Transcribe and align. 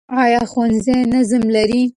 ایا 0.23 0.41
ښوونځي 0.51 0.97
نظم 1.13 1.43
لري؟ 1.55 1.81